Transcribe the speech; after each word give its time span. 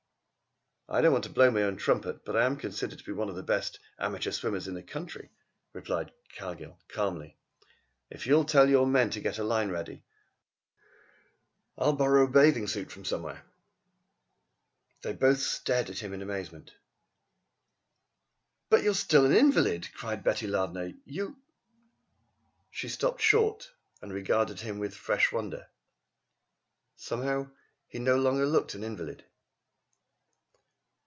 "I 0.89 0.99
don't 0.99 1.13
want 1.13 1.23
to 1.23 1.29
blow 1.29 1.49
my 1.49 1.63
own 1.63 1.77
trumpet, 1.77 2.25
but 2.25 2.35
I 2.35 2.45
am 2.45 2.57
considered 2.57 2.99
to 2.99 3.05
be 3.05 3.13
one 3.13 3.29
of 3.29 3.37
the 3.37 3.43
best 3.43 3.79
amateur 3.97 4.29
swimmers 4.31 4.67
in 4.67 4.73
the 4.73 4.83
country," 4.83 5.29
replied 5.71 6.11
Cargill 6.35 6.77
calmly. 6.89 7.37
"If 8.09 8.27
you 8.27 8.33
will 8.35 8.43
tell 8.43 8.67
your 8.69 8.85
men 8.85 9.09
to 9.11 9.21
get 9.21 9.35
the 9.37 9.45
line 9.45 9.69
ready, 9.71 10.03
I 11.77 11.85
will 11.85 11.93
borrow 11.93 12.25
a 12.25 12.29
bathing 12.29 12.67
suit 12.67 12.91
from 12.91 13.05
somewhere." 13.05 13.45
They 15.01 15.13
both 15.13 15.39
stared 15.39 15.89
at 15.89 15.99
him 15.99 16.11
in 16.13 16.21
amazement. 16.21 16.75
"But 18.69 18.83
you 18.83 18.91
are 18.91 18.95
still 18.95 19.25
an 19.25 19.31
invalid," 19.31 19.87
cried 19.93 20.25
Betty 20.25 20.45
Lardner. 20.45 20.91
"You" 21.05 21.37
She 22.69 22.89
stopped 22.89 23.21
short 23.21 23.71
and 24.01 24.11
regarded 24.11 24.59
him 24.59 24.77
with 24.77 24.93
fresh 24.97 25.31
wonder. 25.31 25.69
Somehow 26.97 27.49
he 27.87 27.97
no 27.97 28.17
longer 28.17 28.45
looked 28.45 28.73
an 28.73 28.83
invalid. 28.83 29.23